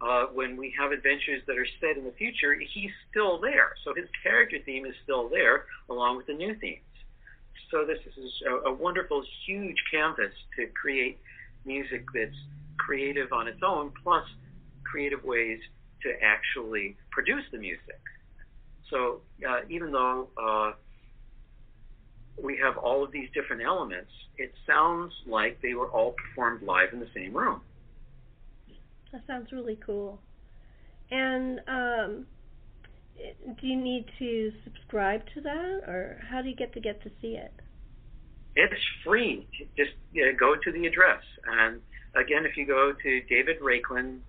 [0.01, 3.71] uh, when we have adventures that are set in the future, he's still there.
[3.83, 6.83] So his character theme is still there, along with the new themes.
[7.71, 11.19] So this is a, a wonderful, huge canvas to create
[11.65, 12.35] music that's
[12.77, 14.23] creative on its own, plus
[14.83, 15.59] creative ways
[16.03, 17.99] to actually produce the music.
[18.89, 20.71] So uh, even though uh,
[22.43, 26.89] we have all of these different elements, it sounds like they were all performed live
[26.93, 27.61] in the same room.
[29.11, 30.19] That sounds really cool.
[31.11, 32.25] And um,
[33.59, 37.09] do you need to subscribe to that, or how do you get to get to
[37.21, 37.53] see it?
[38.55, 39.47] It's free.
[39.77, 39.91] Just
[40.39, 41.23] go to the address.
[41.47, 41.81] And
[42.15, 44.19] again, if you go to David Raiklen,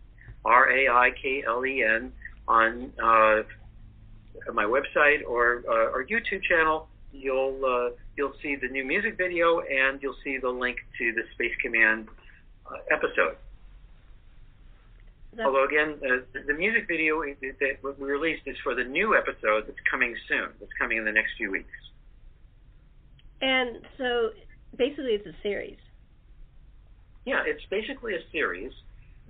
[0.44, 2.12] R A I K L E N,
[2.48, 3.42] on uh,
[4.52, 9.60] my website or uh, our YouTube channel, you'll uh, you'll see the new music video
[9.60, 12.08] and you'll see the link to the Space Command
[12.66, 13.36] uh, episode.
[15.32, 19.64] That's Although again, uh, the music video that we released is for the new episode
[19.66, 20.48] that's coming soon.
[20.58, 21.68] That's coming in the next few weeks.
[23.40, 24.30] And so,
[24.76, 25.78] basically, it's a series.
[27.24, 28.72] Yeah, it's basically a series,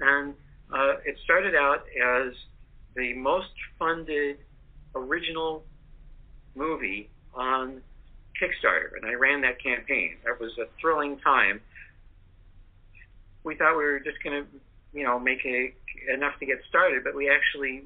[0.00, 0.34] and
[0.72, 2.32] uh, it started out as
[2.96, 4.38] the most funded
[4.94, 5.64] original
[6.54, 7.82] movie on
[8.40, 10.16] Kickstarter, and I ran that campaign.
[10.24, 11.60] That was a thrilling time.
[13.44, 14.48] We thought we were just going to
[14.92, 15.72] you know, make a,
[16.12, 17.84] enough to get started, but we actually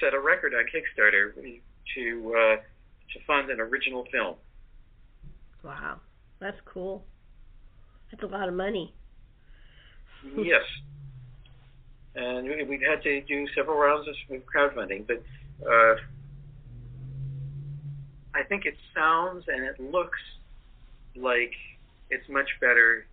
[0.00, 1.32] set a record on Kickstarter
[1.94, 4.36] to uh, to fund an original film.
[5.62, 5.98] Wow,
[6.40, 7.04] that's cool.
[8.10, 8.94] That's a lot of money.
[10.36, 10.62] yes,
[12.14, 15.22] and we've had to do several rounds of crowdfunding, but
[15.66, 15.96] uh,
[18.56, 20.18] think it sounds and it looks
[21.14, 21.52] like
[22.10, 23.06] it's much better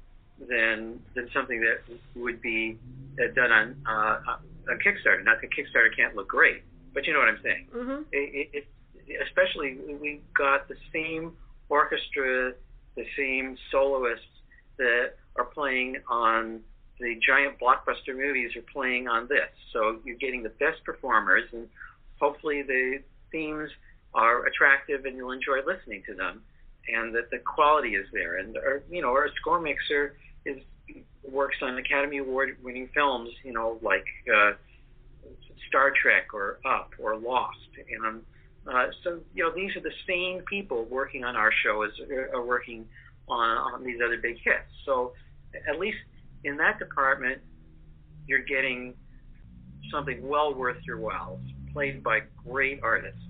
[0.50, 1.82] than than something that
[2.16, 2.78] would be
[3.20, 4.38] uh, done on uh,
[4.70, 5.24] a Kickstarter.
[5.24, 7.68] Not that Kickstarter can't look great, but you know what I'm saying.
[7.76, 8.02] Mm-hmm.
[8.12, 8.68] It, it,
[9.08, 11.34] it, especially we got the same
[11.70, 12.54] orchestra,
[12.96, 14.26] the same soloists
[14.78, 16.62] that are playing on
[17.00, 19.50] the giant blockbuster movies are playing on this.
[19.72, 21.68] So you're getting the best performers, and
[22.20, 23.00] hopefully the
[23.32, 23.70] themes
[24.14, 26.42] are attractive and you'll enjoy listening to them
[26.88, 28.38] and that the quality is there.
[28.38, 30.58] And our, you know, our score mixer is
[31.24, 34.52] works on Academy Award winning films, you know, like uh,
[35.70, 37.58] Star Trek or Up or Lost.
[37.90, 38.22] And
[38.68, 42.38] uh, so, you know, these are the same people working on our show as uh,
[42.38, 42.86] are working
[43.28, 44.70] on, on these other big hits.
[44.86, 45.14] So
[45.70, 45.98] at least
[46.44, 47.40] in that department,
[48.28, 48.94] you're getting
[49.92, 51.40] something well worth your while,
[51.74, 53.22] played by great artists.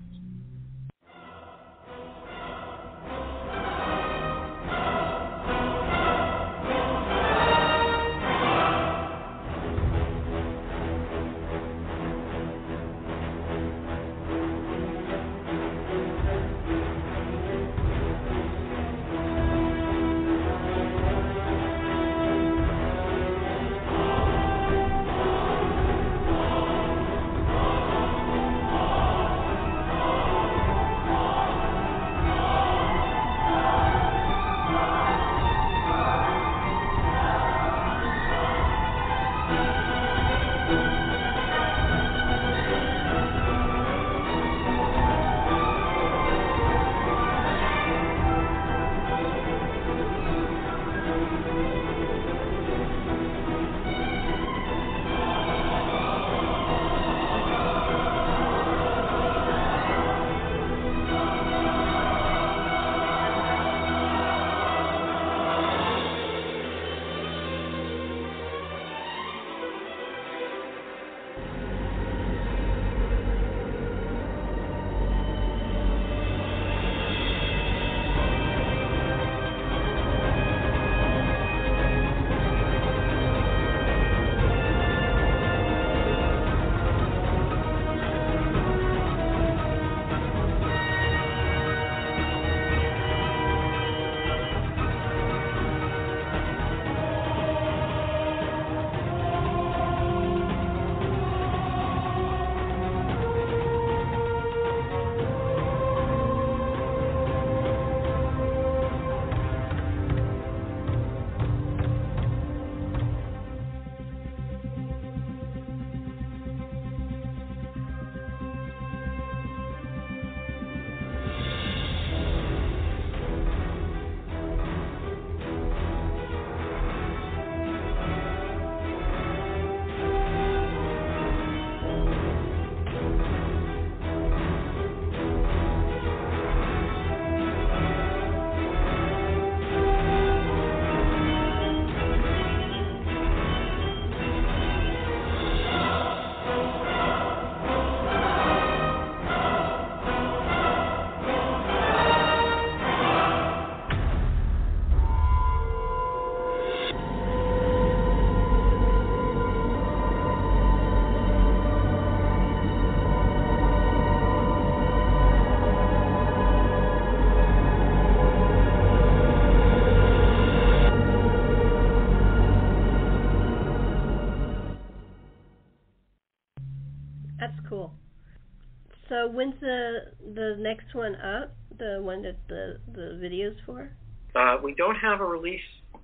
[179.14, 181.54] So when's the the next one up?
[181.78, 183.92] The one that the the videos for?
[184.34, 185.60] Uh, we don't have a release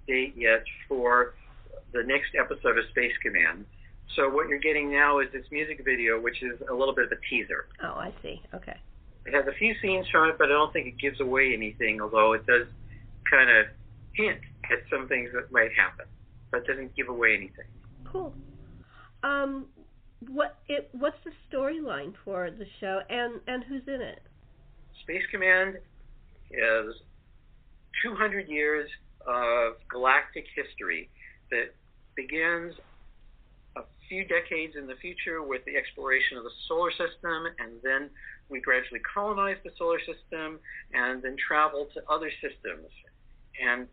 [0.07, 1.35] date yet for
[1.93, 3.67] the next episode of Space Command.
[4.15, 7.13] So what you're getting now is this music video, which is a little bit of
[7.13, 7.67] a teaser.
[7.83, 8.41] Oh, I see.
[8.55, 8.77] Okay.
[9.27, 12.01] It has a few scenes from it, but I don't think it gives away anything.
[12.01, 12.69] Although it does
[13.29, 13.67] kind of
[14.13, 14.39] hint
[14.71, 16.07] at some things that might happen,
[16.53, 17.67] but it doesn't give away anything.
[18.05, 18.33] Cool.
[19.25, 19.67] Um,
[20.29, 24.23] what it what's the storyline for the show and and who's in it?
[25.03, 25.77] Space Command
[26.51, 26.95] is
[28.05, 28.89] 200 years
[29.27, 31.09] of galactic history
[31.51, 31.75] that
[32.17, 32.75] begins
[33.77, 38.11] a few decades in the future with the exploration of the solar system, and then
[38.49, 40.59] we gradually colonize the solar system
[40.93, 42.91] and then travel to other systems.
[43.63, 43.87] And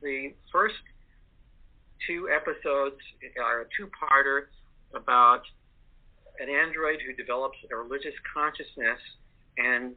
[0.00, 0.80] the first
[2.06, 2.96] two episodes
[3.42, 4.46] are a two-parter
[4.94, 5.42] about
[6.40, 9.00] an android who develops a religious consciousness
[9.56, 9.94] and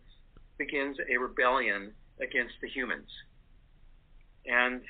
[0.58, 3.10] begins a rebellion against the humans.
[4.46, 4.82] And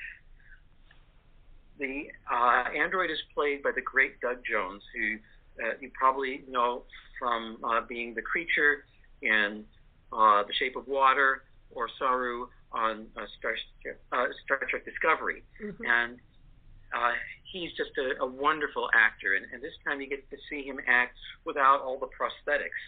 [1.78, 5.16] the uh, android is played by the great Doug Jones, who
[5.64, 6.84] uh, you probably know
[7.18, 8.84] from uh, being the creature
[9.20, 9.64] in
[10.12, 13.54] uh, The Shape of Water or Saru on uh, Star,
[14.12, 15.42] uh, Star, Trek Discovery.
[15.62, 15.84] Mm-hmm.
[15.84, 16.18] And
[17.52, 20.80] he's just a, a wonderful actor, and, and this time you get to see him
[20.88, 22.80] act without all the prosthetics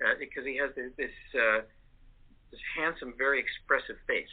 [0.00, 1.60] uh, because he has this this, uh,
[2.50, 4.30] this handsome, very expressive face.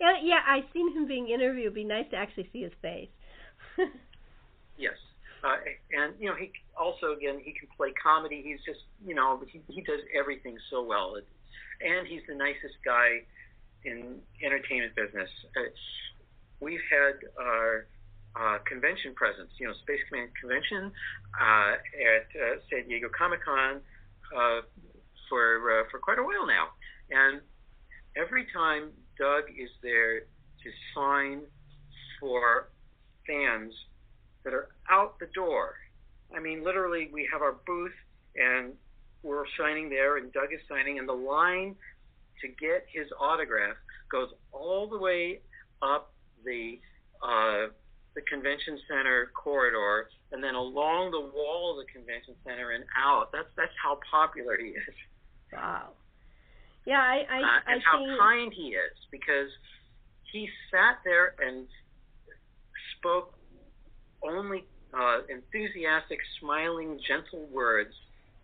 [0.00, 1.70] Yeah, yeah, I've seen him being interviewed.
[1.70, 3.12] It'd be nice to actually see his face.
[4.76, 4.98] yes,
[5.44, 5.56] uh,
[5.92, 8.42] and you know he also again he can play comedy.
[8.44, 13.22] He's just you know he he does everything so well, and he's the nicest guy
[13.84, 15.30] in entertainment business.
[15.56, 15.70] Uh,
[16.60, 17.99] we've had our uh,
[18.66, 20.92] convention presence, you know, Space Command convention
[21.40, 23.80] uh, at uh, San Diego Comic Con
[24.36, 24.60] uh,
[25.28, 26.68] for uh, for quite a while now,
[27.10, 27.40] and
[28.16, 31.42] every time Doug is there to sign
[32.18, 32.68] for
[33.26, 33.72] fans
[34.44, 35.74] that are out the door.
[36.34, 37.92] I mean, literally, we have our booth
[38.36, 38.72] and
[39.22, 41.76] we're signing there, and Doug is signing, and the line
[42.40, 43.76] to get his autograph
[44.10, 45.40] goes all the way
[45.82, 46.12] up
[46.44, 46.80] the
[47.22, 47.66] uh,
[48.14, 53.30] the convention center corridor, and then along the wall of the convention center and out.
[53.32, 54.94] That's that's how popular he is.
[55.52, 55.90] Wow.
[56.86, 58.18] Yeah, I I, uh, and I how think...
[58.18, 59.50] kind he is because
[60.32, 61.66] he sat there and
[62.98, 63.34] spoke
[64.22, 67.94] only uh, enthusiastic, smiling, gentle words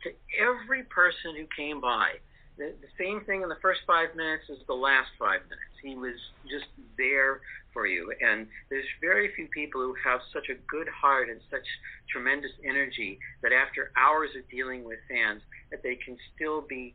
[0.03, 2.17] to every person who came by.
[2.59, 5.77] The, the same thing in the first five minutes as the last five minutes.
[5.83, 6.17] He was
[6.49, 7.41] just there
[7.77, 8.11] for you.
[8.25, 11.69] And there's very few people who have such a good heart and such
[12.09, 16.95] tremendous energy that after hours of dealing with fans, that they can still be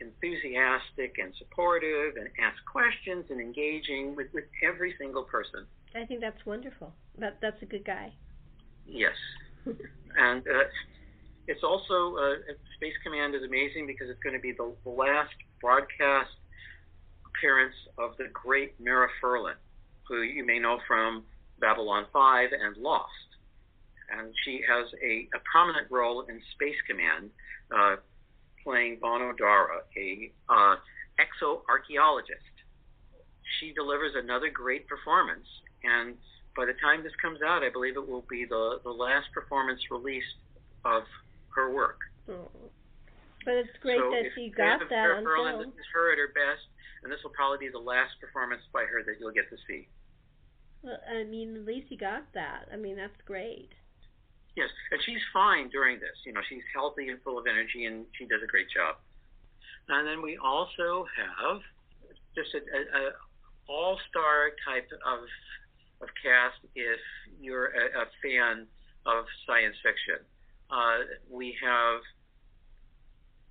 [0.00, 5.64] enthusiastic and supportive and ask questions and engaging with, with every single person.
[5.94, 6.92] I think that's wonderful.
[7.18, 8.12] That that's a good guy.
[8.84, 9.16] Yes,
[9.64, 10.66] and uh,
[11.46, 15.32] it's also uh, Space Command is amazing because it's going to be the, the last
[15.62, 16.34] broadcast
[17.24, 19.56] appearance of the great Mira Furlan,
[20.08, 21.24] who you may know from
[21.60, 23.10] Babylon 5 and Lost.
[24.10, 27.30] And she has a, a prominent role in Space Command,
[27.74, 27.96] uh,
[28.62, 30.76] playing Bono Dara, a uh,
[31.18, 32.54] exoarchaeologist.
[33.58, 35.46] She delivers another great performance,
[35.82, 36.14] and
[36.56, 39.80] by the time this comes out, I believe it will be the, the last performance
[39.90, 40.38] released
[40.84, 41.02] of
[41.54, 41.98] her work.
[42.28, 42.50] Oh.
[43.44, 45.70] But it's great so that she got that film.
[45.70, 46.66] This is her at her best,
[47.02, 49.86] and this will probably be the last performance by her that you'll get to see.
[50.82, 52.68] Well, I mean, at least you got that.
[52.72, 53.70] I mean, that's great.
[54.56, 56.16] Yes, and she's fine during this.
[56.24, 58.96] You know, she's healthy and full of energy, and she does a great job.
[59.88, 61.60] And then we also have
[62.34, 63.10] just a, a, a
[63.68, 65.20] all-star type of
[66.02, 67.00] of cast if
[67.40, 68.66] you're a, a fan
[69.06, 70.20] of science fiction.
[70.70, 72.00] Uh, we have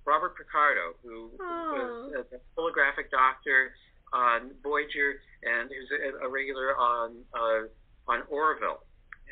[0.04, 2.10] Robert Picardo, who Oh.
[2.14, 3.74] was a holographic doctor
[4.16, 5.90] on Voyager and who's
[6.24, 7.68] a, regular on uh,
[8.08, 8.80] on Orville,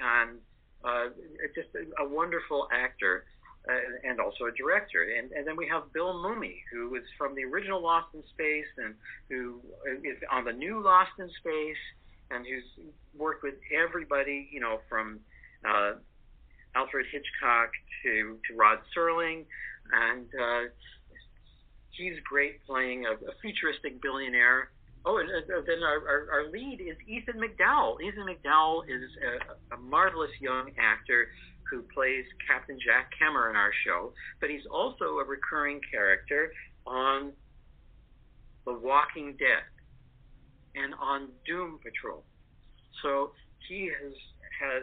[0.00, 0.38] and
[0.84, 1.08] uh,
[1.54, 3.24] just a, a wonderful actor.
[3.66, 3.72] Uh,
[4.06, 7.42] and also a director, and and then we have Bill Mumy, who was from the
[7.44, 8.94] original Lost in Space, and
[9.30, 9.58] who
[10.04, 11.80] is on the new Lost in Space,
[12.30, 12.84] and who's
[13.16, 15.18] worked with everybody, you know, from
[15.64, 15.92] uh,
[16.76, 17.70] Alfred Hitchcock
[18.02, 19.46] to to Rod Serling,
[19.92, 20.68] and uh,
[21.96, 24.68] he's great playing a, a futuristic billionaire.
[25.06, 28.00] Oh, and then our, our, our lead is Ethan McDowell.
[28.00, 31.28] Ethan McDowell is a, a marvelous young actor
[31.70, 36.50] who plays Captain Jack Kemmer in our show, but he's also a recurring character
[36.86, 37.32] on
[38.64, 39.64] The Walking Dead
[40.74, 42.24] and on Doom Patrol.
[43.02, 43.32] So
[43.68, 44.12] he has
[44.60, 44.82] had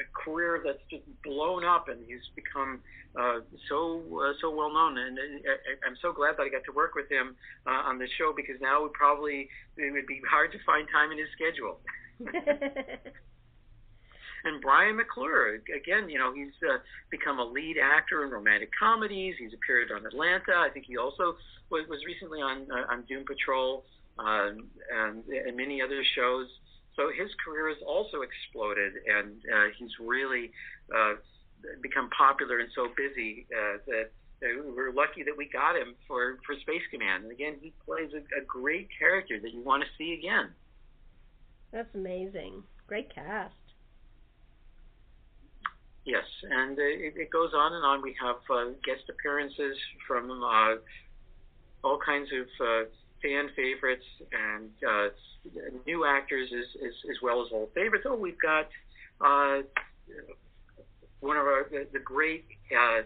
[0.00, 2.80] a, career that's just blown up, and he's become
[3.18, 4.98] uh, so uh, so well known.
[4.98, 7.36] And uh, I'm so glad that I got to work with him
[7.66, 11.12] uh, on the show because now would probably it would be hard to find time
[11.12, 11.80] in his schedule.
[14.44, 16.78] and Brian McClure, again, you know, he's uh,
[17.10, 19.34] become a lead actor in romantic comedies.
[19.38, 20.54] He's appeared on Atlanta.
[20.56, 21.36] I think he also
[21.70, 23.84] was, was recently on uh, on Doom Patrol
[24.18, 26.46] um, and, and many other shows.
[26.96, 30.52] So his career has also exploded, and uh, he's really
[30.94, 31.14] uh,
[31.82, 34.10] become popular and so busy uh, that
[34.76, 37.24] we're lucky that we got him for, for Space Command.
[37.24, 40.50] And again, he plays a, a great character that you want to see again.
[41.72, 42.62] That's amazing.
[42.86, 43.54] Great cast.
[46.04, 48.02] Yes, and uh, it, it goes on and on.
[48.02, 49.76] We have uh, guest appearances
[50.06, 50.76] from uh,
[51.82, 52.84] all kinds of uh,
[53.24, 55.08] fan favorites and uh,
[55.86, 58.04] new actors as, as, as well as old favorites.
[58.06, 58.68] Oh, we've got
[59.20, 59.62] uh,
[61.20, 63.02] one of our the, the great uh,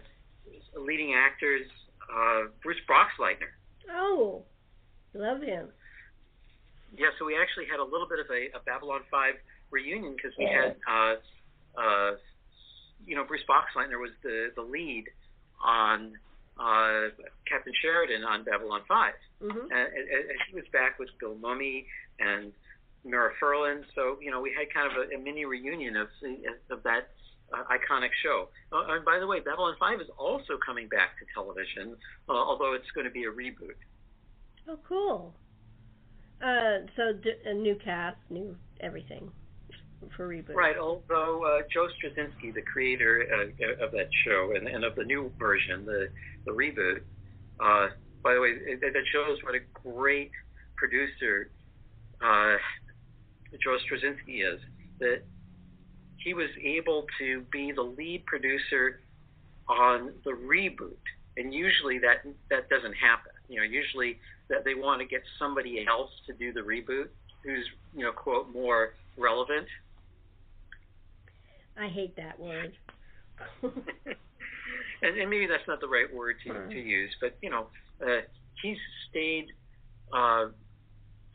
[0.77, 1.65] leading actors,
[2.13, 3.55] uh, Bruce Boxleitner.
[3.95, 4.43] Oh,
[5.13, 5.69] love him.
[6.97, 9.35] Yeah, so we actually had a little bit of a, a Babylon 5
[9.71, 11.15] reunion because we had, uh,
[11.79, 12.11] uh,
[13.05, 15.05] you know, Bruce Boxleitner was the, the lead
[15.63, 16.13] on
[16.59, 17.09] uh,
[17.47, 19.13] Captain Sheridan on Babylon 5.
[19.41, 19.57] Mm-hmm.
[19.57, 21.85] And, and, and he was back with Bill Mumy
[22.19, 22.51] and
[23.05, 23.83] Mira Furlan.
[23.95, 26.07] So, you know, we had kind of a, a mini reunion of,
[26.69, 27.09] of that
[27.53, 28.49] uh, iconic show.
[28.71, 31.95] Uh, and by the way, Babylon 5 is also coming back to television,
[32.27, 33.79] uh, although it's going to be a reboot.
[34.67, 35.33] Oh, cool.
[36.43, 39.31] Uh, so d- a new cast, new everything
[40.15, 40.55] for reboot.
[40.55, 40.77] Right.
[40.77, 45.31] Although uh, Joe Straczynski, the creator uh, of that show and, and of the new
[45.37, 46.09] version, the
[46.45, 47.01] the reboot.
[47.59, 47.89] Uh,
[48.23, 50.31] by the way, it, that shows what a great
[50.75, 51.49] producer
[52.21, 52.57] uh,
[53.63, 54.59] Joe Straczynski is.
[54.99, 55.21] That
[56.17, 58.99] he was able to be the lead producer
[59.67, 60.97] on the reboot,
[61.37, 63.31] and usually that that doesn't happen.
[63.47, 64.19] You know, usually
[64.49, 67.07] that they want to get somebody else to do the reboot
[67.43, 69.67] who's you know quote more relevant.
[71.77, 72.73] I hate that word.
[73.63, 77.67] and, and maybe that's not the right word to, to use, but you know,
[78.01, 78.21] uh,
[78.61, 78.77] he's
[79.09, 79.47] stayed
[80.13, 80.47] uh,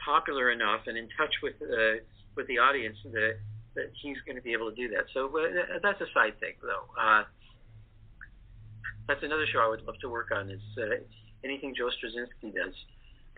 [0.04, 2.00] popular enough and in touch with uh,
[2.36, 3.36] with the audience that
[3.74, 5.04] that he's going to be able to do that.
[5.12, 6.86] So uh, that's a side thing, though.
[7.00, 7.24] Uh,
[9.08, 10.50] that's another show I would love to work on.
[10.50, 11.02] Is uh,
[11.44, 12.74] anything Joe Straczynski does.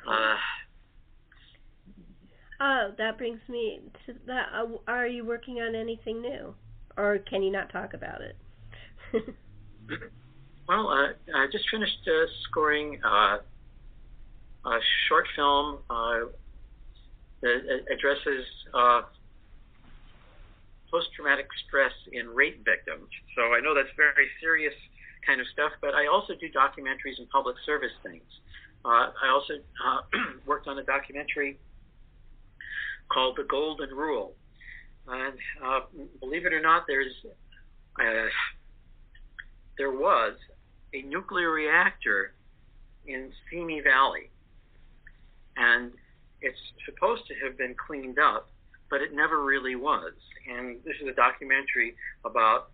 [0.07, 0.37] Uh,
[2.61, 4.49] oh, that brings me to that.
[4.55, 6.55] Uh, are you working on anything new,
[6.97, 8.37] or can you not talk about it?
[10.69, 13.39] well, uh, I just finished uh, scoring uh,
[14.67, 14.79] a
[15.09, 16.21] short film uh,
[17.43, 18.45] that addresses
[18.75, 19.03] uh,
[20.91, 23.09] post-traumatic stress in rape victims.
[23.37, 24.75] So I know that's very serious
[25.27, 28.23] kind of stuff, but I also do documentaries and public service things.
[28.85, 29.55] Uh, I also
[30.47, 31.59] worked on a documentary
[33.13, 34.35] called The Golden Rule.
[35.09, 35.81] And uh,
[36.21, 37.13] believe it or not, there's
[38.01, 38.29] uh,
[39.79, 40.35] there was
[40.95, 42.35] a nuclear reactor
[43.07, 44.31] in Simi Valley,
[45.57, 45.93] and
[46.41, 48.49] it's supposed to have been cleaned up,
[48.91, 50.13] but it never really was.
[50.49, 51.95] And this is a documentary
[52.25, 52.71] about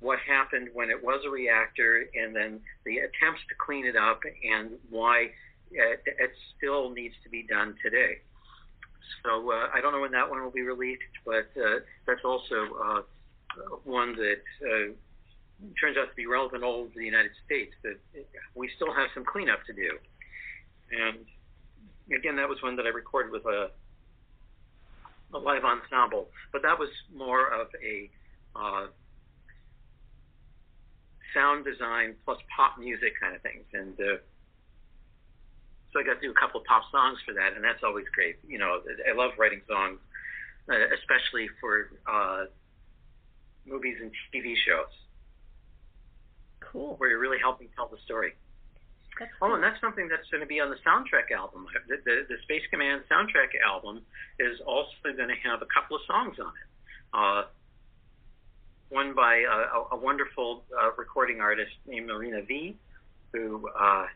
[0.00, 4.20] what happened when it was a reactor and then the attempts to clean it up
[4.24, 5.30] and why
[5.70, 8.20] it, it still needs to be done today.
[9.24, 12.56] So uh, I don't know when that one will be released, but uh, that's also
[12.84, 13.00] uh,
[13.84, 14.92] one that uh,
[15.80, 17.72] turns out to be relevant all over the United States.
[17.82, 17.98] That
[18.54, 19.98] we still have some cleanup to do.
[20.90, 21.24] And
[22.14, 23.70] again, that was one that I recorded with a,
[25.34, 28.10] a live ensemble, but that was more of a
[28.54, 28.86] uh,
[31.34, 33.64] sound design plus pop music kind of things.
[33.72, 34.16] And uh,
[35.96, 38.04] so I got to do a couple of pop songs for that, and that's always
[38.12, 38.36] great.
[38.46, 39.98] You know, I love writing songs,
[40.68, 42.44] uh, especially for uh,
[43.64, 44.92] movies and TV shows.
[46.60, 46.96] Cool.
[47.00, 48.34] Where you're really helping tell the story.
[49.18, 51.64] That's oh, and that's something that's going to be on the soundtrack album.
[51.88, 54.02] The, the, the Space Command soundtrack album
[54.38, 56.68] is also going to have a couple of songs on it.
[57.14, 57.42] Uh,
[58.90, 62.76] one by a, a wonderful uh, recording artist named Marina V,
[63.32, 64.06] who uh,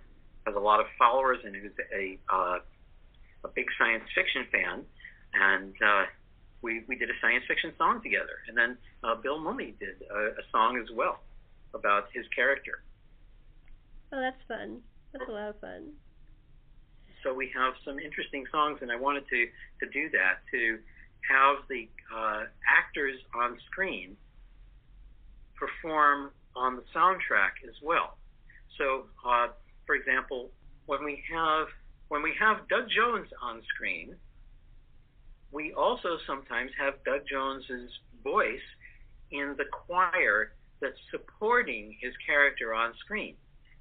[0.47, 2.59] has a lot of followers and who's a uh,
[3.45, 4.83] a big science fiction fan,
[5.35, 6.05] and uh,
[6.63, 8.43] we we did a science fiction song together.
[8.49, 11.21] And then uh, Bill Mumy did a, a song as well
[11.75, 12.83] about his character.
[14.13, 14.81] Oh, that's fun.
[15.13, 15.93] That's a lot of fun.
[17.23, 19.47] So we have some interesting songs, and I wanted to
[19.81, 20.79] to do that to
[21.29, 24.17] have the uh, actors on screen
[25.55, 28.17] perform on the soundtrack as well.
[28.79, 29.49] So, uh,
[29.91, 30.51] for example,
[30.87, 31.67] when we have
[32.11, 34.15] when we have Doug Jones on screen,
[35.51, 37.91] we also sometimes have Doug Jones's
[38.23, 38.69] voice
[39.33, 43.35] in the choir that's supporting his character on screen.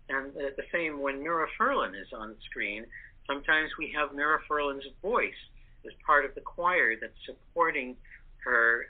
[0.09, 2.87] And the, the same when Mira Furlan is on screen,
[3.27, 5.41] sometimes we have Mira Furlan's voice
[5.85, 7.95] as part of the choir that's supporting
[8.43, 8.87] her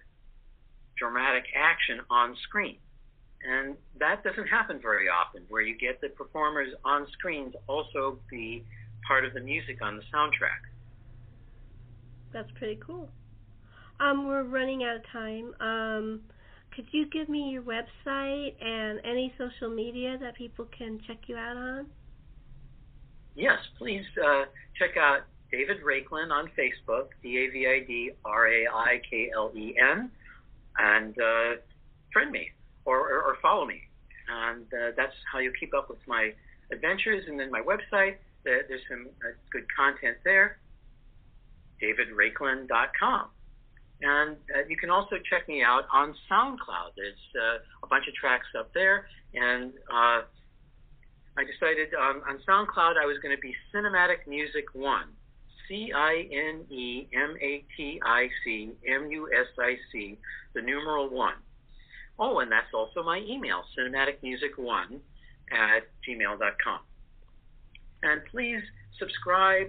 [0.97, 2.77] dramatic action on screen.
[3.47, 8.65] And that doesn't happen very often, where you get the performers on screens also be
[9.07, 10.67] part of the music on the soundtrack.
[12.33, 13.09] That's pretty cool.
[13.99, 15.53] Um, we're running out of time.
[15.59, 16.21] Um,
[16.75, 21.35] could you give me your website and any social media that people can check you
[21.35, 21.85] out on?
[23.35, 24.43] Yes, please uh,
[24.77, 25.21] check out
[25.51, 29.75] David Raiklen on Facebook, D A V I D R A I K L E
[29.81, 30.11] N,
[30.77, 31.55] and uh,
[32.13, 32.51] friend me
[32.89, 33.81] or, or, or follow me.
[34.27, 36.33] And uh, that's how you keep up with my
[36.71, 37.25] adventures.
[37.27, 40.57] And then my website, there's some uh, good content there,
[41.81, 43.27] davidraiklen.com.
[44.01, 46.95] And uh, you can also check me out on SoundCloud.
[46.95, 49.07] There's uh, a bunch of tracks up there.
[49.33, 50.21] And uh,
[51.37, 55.03] I decided on, on SoundCloud I was going to be Cinematic Music 1.
[55.67, 60.17] C I N E M A T I C M U S I C,
[60.55, 61.33] the numeral 1.
[62.19, 64.99] Oh, and that's also my email, cinematicmusic1
[65.51, 66.79] at gmail.com.
[68.03, 68.61] And please
[68.97, 69.67] subscribe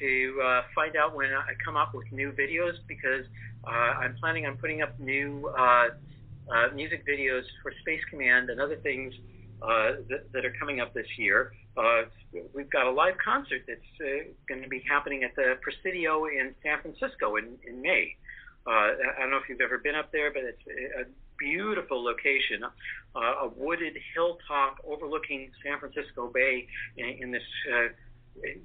[0.00, 3.24] to uh, find out when I come up with new videos because
[3.66, 5.88] uh, I'm planning on putting up new uh,
[6.52, 9.12] uh, music videos for Space Command and other things
[9.62, 11.52] uh, that, that, are coming up this year.
[11.76, 12.02] Uh,
[12.54, 13.80] we've got a live concert that's
[14.48, 18.14] going to be happening at the Presidio in San Francisco in, in May.
[18.66, 20.62] I don't know if you've ever been up there, but it's
[20.98, 21.04] a
[21.38, 22.62] beautiful location,
[23.14, 27.42] a wooded hilltop overlooking San Francisco Bay in, in this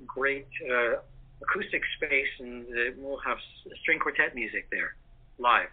[0.07, 0.47] great
[1.41, 2.65] acoustic space, and
[2.97, 3.37] we'll have
[3.81, 4.95] string quartet music there
[5.39, 5.69] live.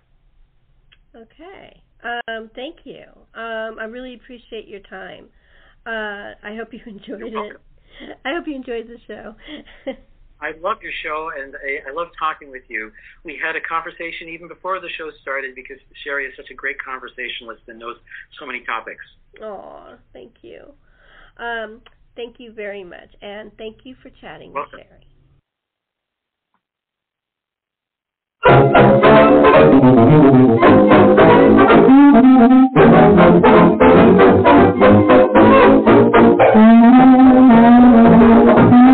[1.16, 1.82] Okay.
[2.02, 3.04] Um, thank you.
[3.34, 5.28] Um, I really appreciate your time.
[5.86, 7.56] Uh, I hope you enjoyed it.
[8.24, 9.34] I hope you enjoyed the show.
[10.40, 12.92] I love your show, and I, I love talking with you.
[13.24, 16.76] We had a conversation even before the show started because Sherri is such a great
[16.82, 17.96] conversationalist and knows
[18.38, 19.04] so many topics.
[19.42, 20.72] Oh, thank you.
[21.38, 21.82] Um,
[22.16, 24.78] thank you very much, and thank you for chatting Welcome.
[24.78, 25.04] with Sherri.